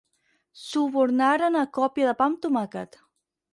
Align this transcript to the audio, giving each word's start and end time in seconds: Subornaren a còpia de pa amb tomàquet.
Subornaren 0.61 1.59
a 1.61 1.65
còpia 1.77 2.09
de 2.11 2.17
pa 2.21 2.25
amb 2.31 2.37
tomàquet. 2.47 2.91